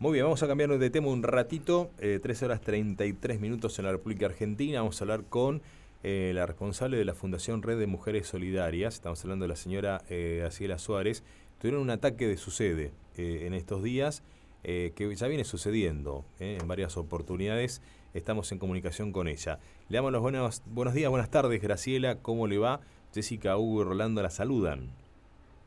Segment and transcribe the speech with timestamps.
[0.00, 3.84] Muy bien, vamos a cambiar de tema un ratito, eh, 3 horas 33 minutos en
[3.84, 4.80] la República Argentina.
[4.80, 5.60] Vamos a hablar con
[6.02, 8.94] eh, la responsable de la Fundación Red de Mujeres Solidarias.
[8.94, 11.22] Estamos hablando de la señora eh, Suárez.
[11.58, 14.22] Tuvieron un ataque de su sede eh, en estos días,
[14.64, 17.82] eh, que ya viene sucediendo en varias oportunidades.
[18.14, 19.58] Estamos en comunicación con ella.
[19.90, 22.16] Le damos los buenos, buenos días, buenas tardes, Graciela.
[22.22, 22.80] ¿Cómo le va?
[23.12, 24.88] Jessica, Hugo y Rolando la saludan.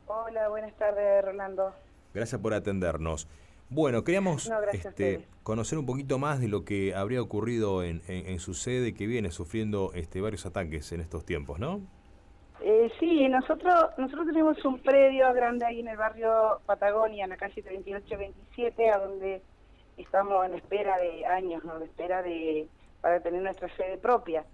[0.08, 1.72] Hola, buenas tardes, Rolando.
[2.12, 3.28] Gracias por atendernos.
[3.74, 8.28] Bueno, queríamos No, este, conocer un poquito más de lo que habría ocurrido en, en-
[8.28, 11.80] en su sede que viene sufriendo este, varios ataques en estos tiempos, ¿no?
[12.60, 17.36] Eh, sí, nosotros nosotros tenemos un predio grande ahí en el barrio Patagonia, en la
[17.36, 19.42] calle 3827, a donde
[19.96, 21.80] estamos en espera de años, ¿no?
[21.80, 22.68] De espera de
[23.00, 24.44] para tener nuestra sede propia.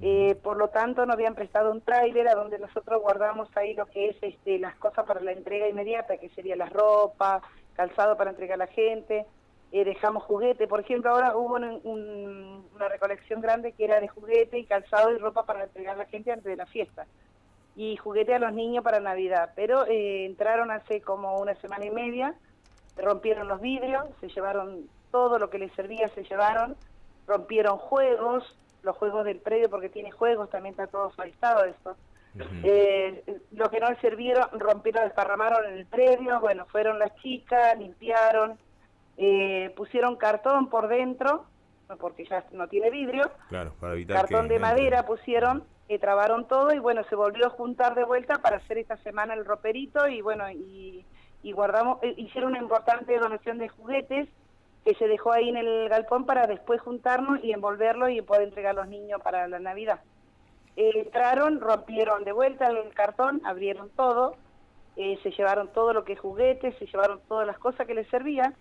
[0.00, 3.86] Eh, por lo tanto, nos habían prestado un tráiler a donde nosotros guardamos ahí lo
[3.86, 7.42] que es este, las cosas para la entrega inmediata, que sería la ropa,
[7.78, 9.24] calzado para entregar a la gente,
[9.70, 10.66] eh, dejamos juguete.
[10.66, 15.12] Por ejemplo, ahora hubo un- un- una recolección grande que era de juguete y calzado
[15.12, 17.06] y ropa para entregar a la gente antes de la fiesta.
[17.76, 19.52] Y juguete a los niños para Navidad.
[19.54, 22.34] Pero eh, entraron hace como una semana y media,
[22.96, 26.76] rompieron los vidrios, se llevaron todo lo que les servía, se llevaron,
[27.28, 28.42] rompieron juegos,
[28.82, 31.96] los juegos del predio, porque tiene juegos, también está todo solicitado esto.
[32.62, 37.78] Eh, lo que no les sirvieron, rompieron, desparramaron en el predio, bueno, fueron las chicas,
[37.78, 38.58] limpiaron,
[39.16, 41.44] eh, pusieron cartón por dentro,
[42.00, 46.46] porque ya no tiene vidrio, Claro, para evitar cartón que de madera pusieron, eh, trabaron
[46.46, 50.06] todo y bueno, se volvió a juntar de vuelta para hacer esta semana el roperito
[50.06, 51.04] y bueno, y,
[51.42, 54.28] y guardamos, eh, hicieron una importante donación de juguetes
[54.84, 58.72] que se dejó ahí en el galpón para después juntarnos y envolverlo y poder entregar
[58.72, 60.00] a los niños para la Navidad.
[60.80, 64.36] Entraron, rompieron de vuelta el cartón, abrieron todo,
[64.94, 68.06] eh, se llevaron todo lo que es juguetes, se llevaron todas las cosas que les
[68.10, 68.54] servían,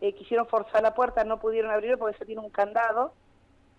[0.00, 3.12] eh, quisieron forzar la puerta, no pudieron abrirlo porque eso tiene un candado,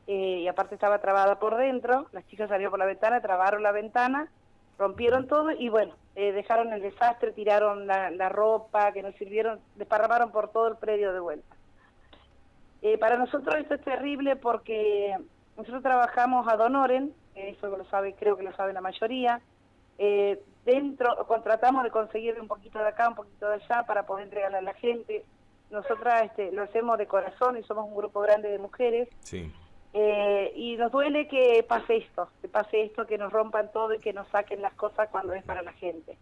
[0.08, 3.74] eh, y aparte estaba trabada por dentro, las chicas salieron por la ventana, trabaron la
[3.74, 4.32] ventana,
[4.80, 9.60] rompieron todo y bueno, eh, dejaron el desastre, tiraron la, la ropa que nos sirvieron,
[9.76, 11.56] desparramaron por todo el predio de vuelta.
[13.00, 15.16] Para nosotros esto es terrible porque
[15.58, 19.42] nosotros trabajamos a Donoren, eso lo sabe, creo que lo sabe la mayoría.
[19.98, 24.26] Eh, dentro contratamos de conseguir un poquito de acá, un poquito de allá para poder
[24.26, 25.24] entregarle a la gente.
[25.70, 29.08] Nosotras este, lo hacemos de corazón y somos un grupo grande de mujeres.
[29.22, 29.52] Sí,
[29.94, 34.00] Eh, y nos duele que pase esto, que pase esto, que nos rompan todo y
[34.00, 36.18] que nos saquen las cosas cuando es para la gente.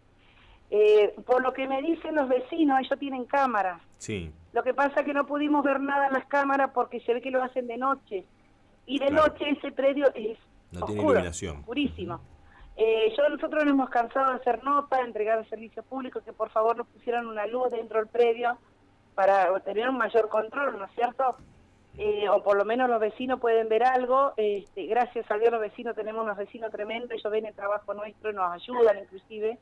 [0.72, 3.80] Eh, por lo que me dicen los vecinos, ellos tienen cámaras.
[3.98, 7.14] sí, Lo que pasa es que no pudimos ver nada en las cámaras porque se
[7.14, 8.24] ve que lo hacen de noche.
[8.86, 9.28] Y de Claro.
[9.28, 10.36] noche ese predio es
[10.72, 11.56] No tiene oscuro, iluminación.
[11.58, 12.20] oscurísimo.
[12.76, 16.50] Eh, yo nosotros nos hemos cansado de hacer nota, entregar el servicio público, que por
[16.50, 18.56] favor nos pusieran una luz dentro del predio
[19.14, 21.36] para tener un mayor control, ¿no es cierto?
[21.98, 24.32] Eh, o por lo menos los vecinos pueden ver algo.
[24.36, 28.30] Este, gracias a Dios los vecinos tenemos unos vecinos tremendos, ellos ven el trabajo nuestro
[28.30, 29.58] y nos ayudan inclusive.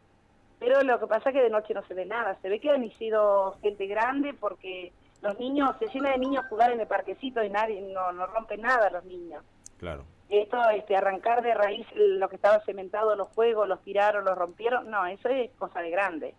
[0.61, 2.37] Pero lo que pasa es que de noche no se ve nada.
[2.43, 4.93] Se ve que han sido gente grande porque
[5.23, 8.61] los niños, se llena de niños jugar en el parquecito y nadie, no, no rompen
[8.61, 9.43] nada los niños.
[9.79, 10.05] claro.
[10.29, 14.91] Esto, este, arrancar de raíz lo que estaba cementado, los juegos, los tiraron, los rompieron,
[14.91, 16.35] no, eso es cosa de grande.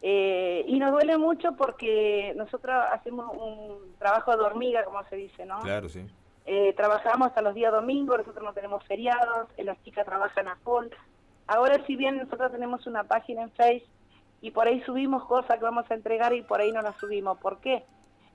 [0.00, 5.46] Eh, y nos duele mucho porque nosotros hacemos un trabajo de hormiga, como se dice,
[5.46, 5.60] ¿no?
[5.60, 6.06] Claro, sí.
[6.46, 10.56] Eh, trabajamos hasta los días domingos, nosotros no tenemos feriados, eh, las chicas trabajan a
[10.56, 10.88] full.
[11.46, 13.86] Ahora si bien nosotros tenemos una página en Face
[14.42, 17.38] y por ahí subimos cosas que vamos a entregar y por ahí no las subimos.
[17.38, 17.82] ¿Por qué?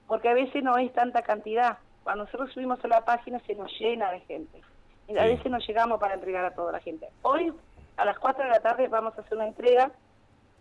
[0.08, 1.78] Porque a veces no es tanta cantidad.
[2.04, 4.62] Cuando nosotros subimos a la página se nos llena de gente.
[5.08, 7.08] Y a veces no llegamos para entregar a toda la gente.
[7.24, 7.52] Hoy
[7.98, 9.92] a las 4 de la tarde vamos a hacer una entrega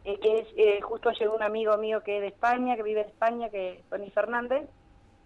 [0.05, 3.03] eh, que es, eh, justo llegó un amigo mío que es de España, que vive
[3.03, 4.69] en España, que es Tony Fernández.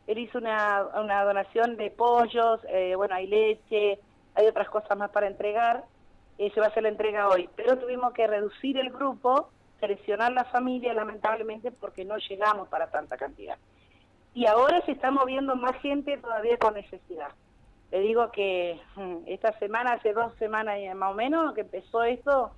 [0.07, 4.01] Él hizo una, una donación de pollos, eh, bueno, hay leche,
[4.35, 5.85] hay otras cosas más para entregar.
[6.39, 7.49] Eh, se va a hacer la entrega hoy.
[7.57, 9.51] Pero tuvimos que reducir el grupo,
[9.81, 13.57] seleccionar la familia, lamentablemente, porque no llegamos para tanta cantidad.
[14.35, 17.29] Y ahora se está moviendo más gente todavía con necesidad.
[17.91, 22.53] Le digo que mm, esta semana, hace dos semanas más o menos, que empezó esto,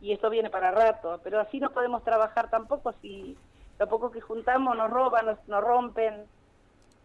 [0.00, 3.36] y esto viene para rato, pero así no podemos trabajar tampoco si
[3.78, 6.26] lo poco que juntamos nos roban, nos, nos rompen.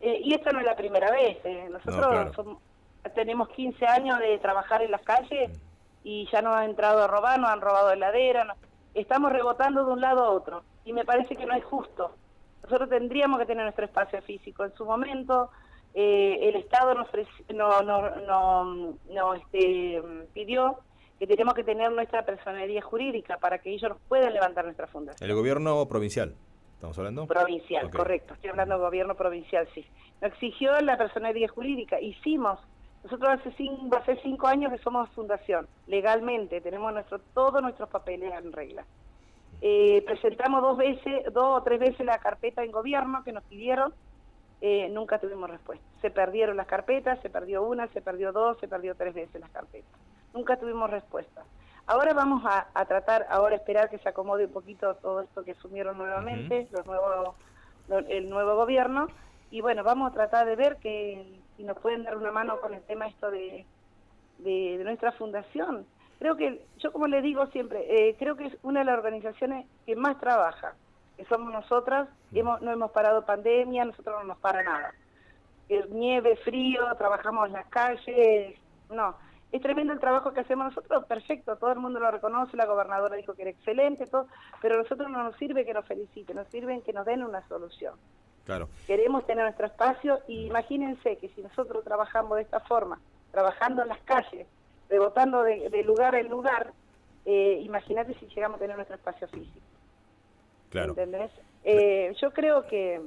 [0.01, 1.67] Eh, y esta no es la primera vez, eh.
[1.71, 2.33] nosotros claro.
[2.33, 2.57] somos-
[3.15, 5.51] tenemos 15 años de trabajar en las calles
[6.03, 8.57] y ya nos han entrado a robar, nos han robado heladera, nos-
[8.93, 12.15] estamos rebotando de un lado a otro y me parece que no es justo.
[12.63, 14.63] Nosotros tendríamos que tener nuestro espacio físico.
[14.63, 15.49] En su momento
[15.93, 17.07] eh, el Estado nos,
[17.53, 20.01] no, no, no, este,
[20.33, 20.79] pidió
[21.19, 25.29] que tenemos que tener nuestra personería jurídica para que ellos nos puedan levantar nuestra fundación.
[25.29, 26.35] El gobierno provincial.
[26.73, 27.27] ¿Estamos hablando?
[27.27, 28.33] Provincial, correcto.
[28.33, 29.85] Estoy hablando de gobierno provincial, sí.
[30.19, 32.01] Nos exigió la personalidad jurídica.
[32.01, 32.59] Hicimos.
[33.03, 36.59] Nosotros hace cinco, hace cinco años que somos fundación, legalmente.
[36.61, 38.83] Tenemos nuestro, todos nuestros papeles en regla.
[39.61, 43.93] Eh, presentamos dos veces, dos o tres veces la carpeta en gobierno que nos pidieron.
[44.61, 45.85] Eh, nunca tuvimos respuesta.
[46.01, 49.49] Se perdieron las carpetas, se perdió una, se perdió dos, se perdió tres veces las
[49.51, 49.91] carpetas.
[50.33, 51.43] Nunca tuvimos respuesta.
[51.87, 55.97] Ahora vamos a, tratar, ahora esperar que se acomode un poquito todo esto que asumieron
[55.97, 57.35] nuevamente los nuevos,
[58.07, 59.07] el nuevo gobierno
[59.51, 62.73] y bueno, vamos a tratar de ver que si nos pueden dar una mano con
[62.73, 63.65] el tema esto de,
[64.39, 65.85] de, nuestra fundación.
[66.21, 69.65] Creo que, yo como le digo siempre, eh, creo que es una de las organizaciones
[69.87, 70.75] que más trabaja,
[71.17, 74.93] que somos nosotras, hemos, no hemos parado pandemia, nosotros no nos para nada.
[75.89, 78.55] nieve, frío, trabajamos en las calles,
[78.91, 79.15] no
[79.51, 83.17] es tremendo el trabajo que hacemos nosotros, perfecto, todo el mundo lo reconoce, la gobernadora
[83.17, 84.27] dijo que era excelente, todo,
[84.61, 87.45] pero a nosotros no nos sirve que nos feliciten, nos sirve que nos den una
[87.47, 87.95] solución.
[88.45, 88.69] Claro.
[88.87, 92.99] Queremos tener nuestro espacio y imagínense que si nosotros trabajamos de esta forma,
[93.31, 94.47] trabajando en las calles,
[94.91, 96.71] rebotando de, lugar en lugar,
[97.25, 99.65] eh, imagínate si llegamos a tener nuestro espacio físico.
[100.69, 100.89] Claro.
[100.89, 101.31] ¿Entendés?
[101.63, 103.01] Eh, yo creo que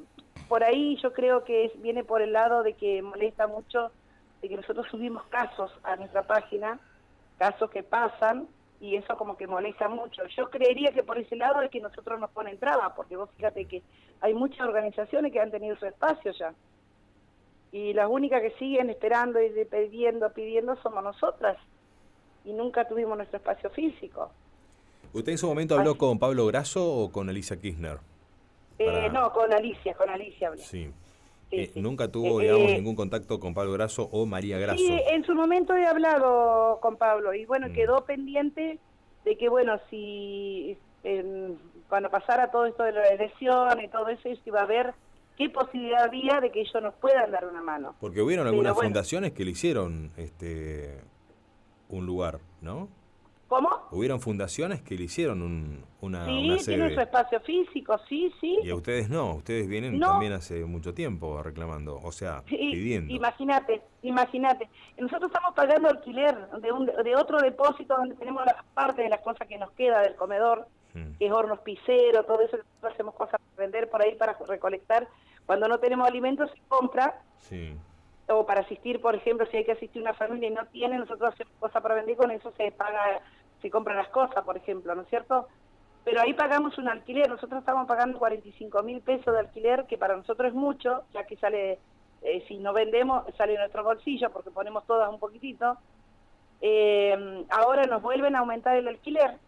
[0.48, 3.92] por ahí, yo creo que viene por el lado de que molesta mucho
[4.42, 6.80] de que nosotros subimos casos a nuestra página,
[7.38, 8.48] casos que pasan,
[8.80, 10.26] y eso como que molesta mucho.
[10.36, 13.64] Yo creería que por ese lado es que nosotros nos ponen traba, porque vos fíjate
[13.64, 13.82] que
[14.20, 16.52] hay muchas organizaciones que han tenido su espacio ya.
[17.72, 21.56] Y las únicas que siguen esperando y pidiendo, pidiendo somos nosotras.
[22.44, 24.30] Y nunca tuvimos nuestro espacio físico.
[25.12, 27.98] ¿Usted en su momento habló con Pablo Grasso o con Alicia Kirchner?
[28.78, 30.62] Eh, no, con Alicia, con Alicia hablé.
[30.62, 30.90] Sí.
[31.50, 34.78] Eh, nunca tuvo, eh, digamos, ningún contacto con Pablo Grasso o María Grasso.
[34.78, 37.72] Sí, en su momento he hablado con Pablo y bueno, mm.
[37.72, 38.80] quedó pendiente
[39.24, 40.76] de que, bueno, si
[41.88, 44.94] cuando pasara todo esto de la elección y todo eso, iba a ver
[45.36, 47.94] qué posibilidad había de que ellos nos puedan dar una mano.
[48.00, 51.00] Porque hubieron algunas fundaciones que le hicieron este
[51.94, 52.88] un lugar, ¿no?
[53.48, 53.70] ¿Cómo?
[53.90, 58.58] Hubieron fundaciones que le hicieron un, una, sí, tiene su espacio físico, sí, sí.
[58.62, 63.12] Y a ustedes no, ustedes vienen también hace mucho tiempo reclamando, o sea, pidiendo.
[63.12, 64.68] Imagínate, imagínate.
[64.98, 69.20] Nosotros estamos pagando alquiler de, un, de otro depósito donde tenemos la parte de las
[69.20, 71.12] cosas que nos queda del comedor, hmm.
[71.18, 75.06] que es hornos piseros, todo eso, hacemos cosas para vender por ahí, para recolectar.
[75.46, 77.20] Cuando no tenemos alimentos, se compra.
[77.38, 77.76] Sí
[78.28, 81.34] o para asistir, por ejemplo, si hay que asistir una familia y no tiene, nosotros
[81.34, 83.20] hacemos cosas para vender, con eso se paga
[83.64, 85.48] se compran las cosas, por ejemplo, ¿no es cierto?
[86.04, 90.14] Pero ahí pagamos un alquiler, nosotros estamos pagando 45 mil pesos de alquiler, que para
[90.14, 91.78] nosotros es mucho, ya que sale,
[92.20, 95.78] eh, si no vendemos, sale en nuestro bolsillo, porque ponemos todas un poquitito.
[96.60, 99.38] Eh, ahora nos vuelven a aumentar el alquiler,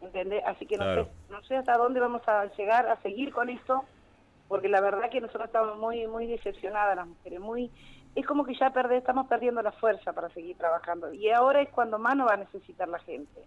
[0.00, 0.44] ¿entendés?
[0.46, 3.84] Así que no, sé, no sé hasta dónde vamos a llegar a seguir con esto,
[4.48, 7.70] porque la verdad que nosotros estamos muy muy decepcionadas las mujeres, muy
[8.14, 11.12] es como que ya perde, estamos perdiendo la fuerza para seguir trabajando.
[11.12, 13.40] Y ahora es cuando más nos va a necesitar la gente.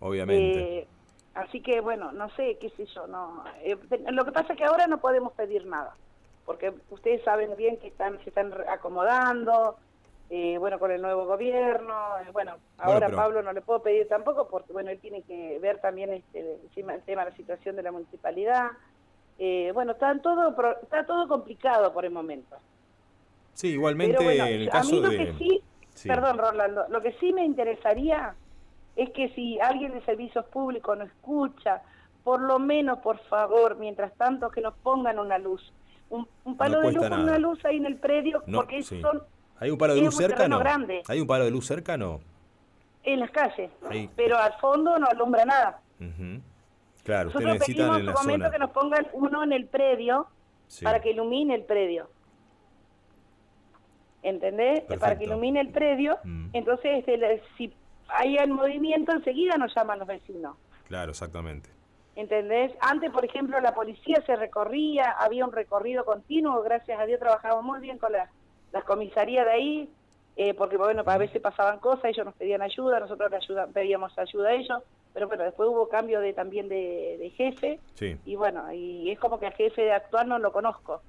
[0.00, 0.78] Obviamente.
[0.78, 0.88] Eh,
[1.34, 3.06] así que, bueno, no sé, qué sé yo.
[3.06, 3.78] no eh,
[4.10, 5.94] Lo que pasa es que ahora no podemos pedir nada,
[6.44, 9.76] porque ustedes saben bien que están se están acomodando,
[10.30, 11.94] eh, bueno, con el nuevo gobierno.
[12.32, 16.12] bueno, ahora Pablo no le puedo pedir tampoco, porque, bueno, él tiene que ver también
[16.12, 18.70] este, encima el tema de la situación de la municipalidad.
[19.74, 22.56] Bueno, está todo, está todo complicado por el momento.
[23.54, 25.62] Sí, igualmente en el caso lo Que sí,
[26.04, 28.34] Perdón, Rolando, lo que sí me interesaría
[28.96, 31.82] es que si alguien de servicios públicos nos escucha,
[32.24, 35.72] por lo menos, por favor, mientras tanto, que nos pongan una luz.
[36.10, 39.22] Un, palo de luz, una luz ahí en el predio, porque son...
[39.58, 40.46] ¿Hay un palo de luz cerca?
[40.46, 40.60] No.
[41.08, 41.96] ¿Hay un palo de luz cerca?
[41.96, 42.20] No.
[43.02, 43.70] En las calles,
[44.14, 45.80] pero al fondo no alumbra nada.
[47.04, 50.28] Claro, Nosotros pedimos en, momento que nos pongan uno en el predio
[50.82, 52.08] para que ilumine el predio.
[54.22, 54.82] ¿entendés?
[54.98, 56.18] Para que ilumine el predio.
[56.24, 56.48] Mm.
[56.52, 57.72] Entonces, este, si
[58.08, 60.56] hay el movimiento, enseguida nos llaman los vecinos.
[60.88, 61.70] Claro, exactamente.
[62.14, 62.72] ¿Entendés?
[62.80, 67.64] Antes, por ejemplo, la policía se recorría, había un recorrido continuo, gracias a Dios trabajamos
[67.64, 69.90] muy bien con las comisarías de ahí,
[70.36, 74.16] eh, porque bueno, a veces pasaban cosas, ellos nos pedían ayuda, nosotros le ayuda, pedíamos
[74.18, 74.82] ayuda a ellos,
[75.14, 77.80] pero bueno, después hubo cambio de también de, jefe,
[78.24, 81.02] y bueno, y es como que al jefe de actual no lo conozco,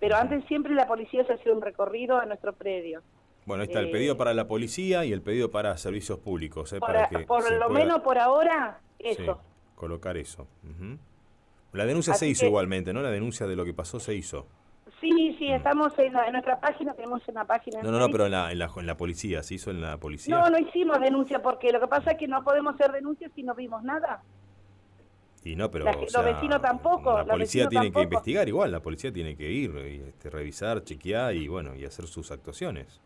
[0.00, 3.02] pero antes siempre la policía se hacía un recorrido a nuestro predio.
[3.44, 6.72] Bueno, está el pedido eh, para la policía y el pedido para servicios públicos.
[6.72, 9.40] Eh, por, para que por lo menos por ahora, eso.
[9.74, 10.46] colocar eso.
[11.72, 13.00] La denuncia se hizo igualmente, ¿no?
[13.00, 14.46] La denuncia de lo que pasó se hizo.
[15.00, 15.54] Sí, sí, mm.
[15.54, 17.82] estamos en, nuestra página, tenemos una página.
[17.82, 19.98] No, no, no, pero en la, en, la, en la policía, ¿se hizo en la
[19.98, 20.36] policía?
[20.36, 23.42] No, no hicimos denuncia porque lo que pasa es que no podemos hacer denuncia si
[23.42, 24.22] no vimos nada.
[25.44, 27.18] Y no, pero los vecinos tampoco.
[27.18, 31.34] La policía tiene que investigar igual, la policía tiene que ir, y, este, revisar, chequear
[31.34, 33.00] y bueno, y hacer sus actuaciones.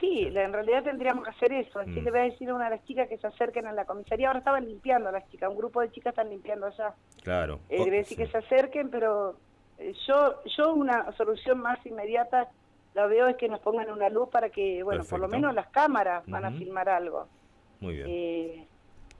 [0.00, 1.78] Sí, en realidad tendríamos que hacer eso.
[1.78, 2.04] Así mm.
[2.04, 4.28] le voy a decir a una de las chicas que se acerquen a la comisaría.
[4.28, 6.94] Ahora estaban limpiando las chicas, un grupo de chicas están limpiando allá.
[7.22, 7.60] Claro.
[7.68, 9.36] Eh, le voy a decir que se acerquen, pero
[10.06, 12.48] yo, yo una solución más inmediata
[12.94, 15.66] la veo es que nos pongan una luz para que, bueno, por lo menos las
[15.68, 17.26] cámaras van a filmar algo.
[17.80, 18.06] Muy bien.
[18.08, 18.66] Eh,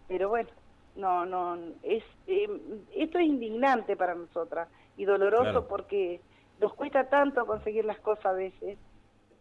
[0.06, 0.48] pero bueno,
[0.94, 2.48] no, no, es, eh,
[2.94, 6.20] esto es indignante para nosotras y doloroso porque
[6.60, 8.78] nos cuesta tanto conseguir las cosas a veces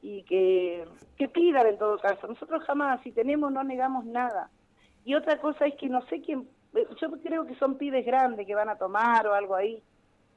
[0.02, 2.28] y que, que pidan en todo caso.
[2.28, 4.50] Nosotros jamás, si tenemos, no negamos nada.
[5.06, 8.56] Y otra cosa es que no sé quién, yo creo que son pibes grandes que
[8.56, 9.84] van a tomar o algo ahí,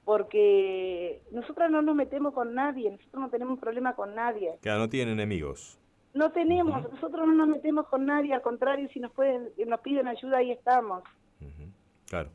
[0.07, 4.57] porque nosotros no nos metemos con nadie, nosotros no tenemos problema con nadie.
[4.63, 5.81] Claro, no tienen enemigos.
[6.15, 10.07] No tenemos, nosotros no nos metemos con nadie, al contrario, si nos pueden, nos piden
[10.07, 11.03] ayuda, ahí estamos.
[12.09, 12.31] Claro.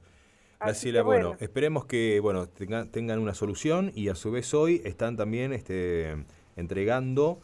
[0.60, 1.38] Graciela, bueno.
[1.40, 6.26] esperemos que bueno tengan una solución y a su vez hoy están también este,
[6.58, 7.40] entregando,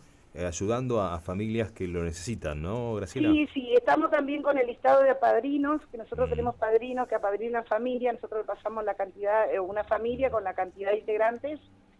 [0.45, 3.31] ayudando a, familias que lo necesitan, ¿no, Graciela?
[3.31, 7.65] Sí, sí, estamos también con el listado de padrinos, que nosotros tenemos padrinos que apadrinan
[7.65, 11.59] familia, nosotros pasamos la cantidad, eh, una familia con la cantidad de integrantes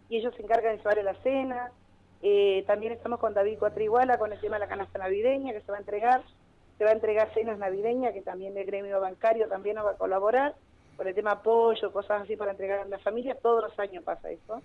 [0.09, 1.71] y ellos se encargan de llevar la cena,
[2.21, 5.71] eh, también estamos con David Cuatriguala con el tema de la canasta navideña que se
[5.71, 6.23] va a entregar.
[6.77, 9.97] Se va a entregar cenas navideñas que también el gremio bancario también nos va a
[9.97, 10.55] colaborar.
[10.95, 13.37] Por el tema apoyo, cosas así para entregar a las familias.
[13.41, 14.61] Todos los años pasa eso.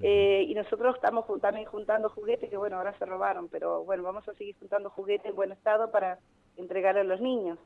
[0.00, 4.28] Eh, y nosotros estamos también juntando juguetes que, bueno, ahora se robaron, pero bueno, vamos
[4.28, 6.18] a seguir juntando juguetes en buen estado para
[6.56, 7.58] entregar a los niños.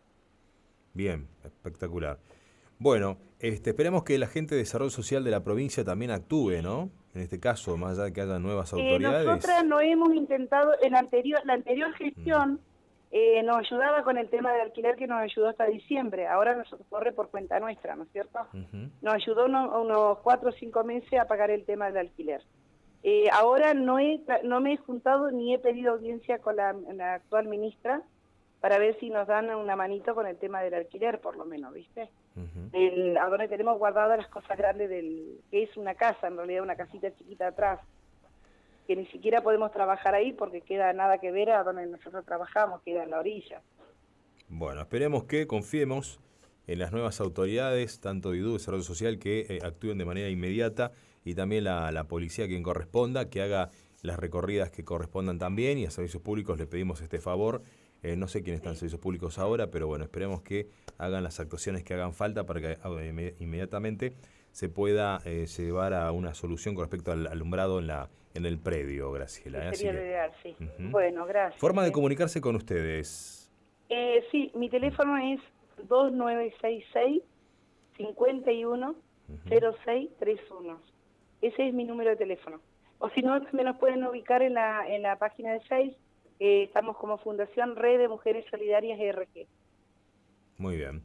[0.92, 2.18] Bien, espectacular.
[2.78, 6.90] Bueno, este, esperemos que la gente de desarrollo social de la provincia también actúe, ¿no?
[7.14, 9.26] En este caso, más allá de que haya nuevas eh, autoridades.
[9.26, 12.60] nosotras no hemos intentado, en anterior, la anterior gestión.
[13.10, 16.26] Eh, nos ayudaba con el tema del alquiler que nos ayudó hasta diciembre.
[16.26, 18.38] Ahora nos corre por cuenta nuestra, ¿no es cierto?
[19.02, 22.42] Nos ayudó unos cuatro o cinco meses a pagar el tema del alquiler.
[23.02, 26.74] Eh, ahora no, he, no me he juntado ni he pedido audiencia con la
[27.14, 28.02] actual ministra
[28.60, 31.72] para ver si nos dan una manito con el tema del alquiler, por lo menos,
[31.72, 32.08] ¿viste?
[33.20, 36.76] a donde tenemos guardadas las cosas grandes del que es una casa, en realidad una
[36.76, 37.80] casita chiquita atrás,
[38.88, 42.82] que ni siquiera podemos trabajar ahí porque queda nada que ver a donde nosotros trabajamos,
[42.82, 43.60] queda en la orilla.
[44.48, 46.18] Bueno, esperemos que confiemos
[46.66, 50.92] en las nuevas autoridades, tanto de IDU, Desarrollo Social, que eh, actúen de manera inmediata
[51.22, 55.84] y también la, la policía quien corresponda, que haga las recorridas que correspondan también y
[55.84, 57.62] a servicios públicos le pedimos este favor
[58.02, 60.68] eh, no sé quién está en servicios públicos ahora, pero bueno, esperemos que
[60.98, 64.14] hagan las actuaciones que hagan falta para que eh, inmediatamente
[64.52, 68.58] se pueda eh, llevar a una solución con respecto al alumbrado en la en el
[68.58, 69.74] predio, Graciela.
[69.74, 70.54] Sería ideal, sí.
[70.78, 71.60] Bueno, gracias.
[71.60, 73.50] Forma de comunicarse con ustedes.
[74.30, 75.40] sí, mi teléfono es
[75.88, 77.22] 2966
[77.96, 78.94] 51
[79.48, 80.80] 0631.
[81.42, 82.60] Ese es mi número de teléfono.
[82.98, 85.98] O si no, me nos pueden ubicar en la, en la página de Facebook
[86.40, 89.46] eh, estamos como Fundación Red de Mujeres Solidarias RG.
[90.58, 91.02] Muy bien.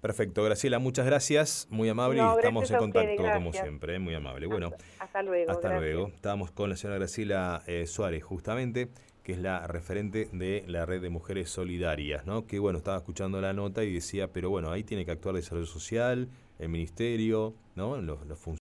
[0.00, 4.46] Perfecto, Graciela, muchas gracias, muy amable y estamos en contacto como siempre, muy amable.
[4.46, 5.50] Bueno, hasta, luego.
[5.50, 6.08] Hasta luego.
[6.08, 8.88] Estábamos con la señora Graciela eh, Suárez, justamente,
[9.22, 12.46] que es la referente de la red de mujeres solidarias, ¿no?
[12.46, 15.40] Que bueno, estaba escuchando la nota y decía, pero bueno, ahí tiene que actuar el
[15.40, 18.00] desarrollo social, el ministerio, ¿no?
[18.00, 18.38] Los, los